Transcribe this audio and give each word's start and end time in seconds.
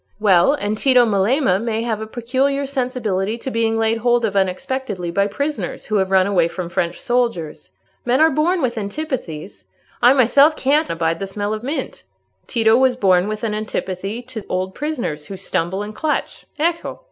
"Well, 0.19 0.53
and 0.55 0.79
Tito 0.79 1.05
Melema 1.05 1.61
may 1.63 1.83
have 1.83 2.01
a 2.01 2.07
peculiar 2.07 2.65
sensibility 2.65 3.37
to 3.37 3.51
being 3.51 3.77
laid 3.77 3.99
hold 3.99 4.25
of 4.25 4.35
unexpectedly 4.35 5.11
by 5.11 5.27
prisoners 5.27 5.85
who 5.85 5.97
have 5.97 6.09
run 6.09 6.25
away 6.25 6.47
from 6.47 6.69
French 6.69 6.99
soldiers. 6.99 7.69
Men 8.03 8.19
are 8.19 8.31
born 8.31 8.63
with 8.63 8.79
antipathies; 8.79 9.63
I 10.01 10.13
myself 10.13 10.55
can't 10.55 10.89
abide 10.89 11.19
the 11.19 11.27
smell 11.27 11.53
of 11.53 11.61
mint. 11.61 12.03
Tito 12.47 12.75
was 12.77 12.95
born 12.95 13.27
with 13.27 13.43
an 13.43 13.53
antipathy 13.53 14.23
to 14.23 14.43
old 14.49 14.73
prisoners 14.73 15.27
who 15.27 15.37
stumble 15.37 15.83
and 15.83 15.93
clutch. 15.93 16.47
Ecco!" 16.57 16.99